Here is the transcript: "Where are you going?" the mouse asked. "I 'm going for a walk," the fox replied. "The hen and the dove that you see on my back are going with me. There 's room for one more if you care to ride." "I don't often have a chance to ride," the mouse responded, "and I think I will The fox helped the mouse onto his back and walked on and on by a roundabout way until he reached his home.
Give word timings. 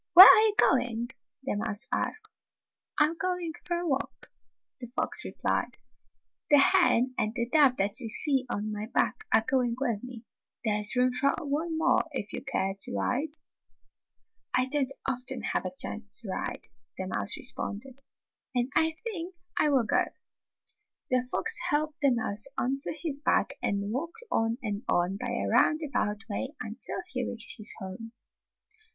"Where 0.15 0.25
are 0.27 0.41
you 0.41 0.55
going?" 0.57 1.09
the 1.43 1.57
mouse 1.57 1.85
asked. 1.91 2.27
"I 2.99 3.03
'm 3.05 3.17
going 3.21 3.53
for 3.63 3.77
a 3.77 3.87
walk," 3.87 4.31
the 4.79 4.87
fox 4.95 5.23
replied. 5.23 5.77
"The 6.49 6.57
hen 6.57 7.13
and 7.19 7.35
the 7.35 7.47
dove 7.47 7.77
that 7.77 7.99
you 7.99 8.09
see 8.09 8.47
on 8.49 8.71
my 8.71 8.87
back 8.95 9.27
are 9.31 9.45
going 9.47 9.75
with 9.79 10.01
me. 10.03 10.25
There 10.65 10.83
's 10.83 10.95
room 10.95 11.11
for 11.11 11.35
one 11.43 11.77
more 11.77 12.03
if 12.13 12.33
you 12.33 12.43
care 12.43 12.73
to 12.79 12.93
ride." 12.95 13.35
"I 14.55 14.65
don't 14.65 14.91
often 15.07 15.43
have 15.43 15.65
a 15.67 15.75
chance 15.77 16.19
to 16.21 16.29
ride," 16.29 16.65
the 16.97 17.05
mouse 17.05 17.37
responded, 17.37 17.99
"and 18.55 18.71
I 18.75 18.95
think 19.03 19.35
I 19.59 19.69
will 19.69 19.85
The 21.11 21.27
fox 21.29 21.59
helped 21.69 22.01
the 22.01 22.11
mouse 22.11 22.47
onto 22.57 22.89
his 22.91 23.19
back 23.19 23.53
and 23.61 23.91
walked 23.91 24.23
on 24.31 24.57
and 24.63 24.81
on 24.89 25.17
by 25.17 25.29
a 25.29 25.47
roundabout 25.47 26.27
way 26.27 26.55
until 26.59 26.97
he 27.05 27.23
reached 27.23 27.55
his 27.59 27.71
home. 27.77 28.13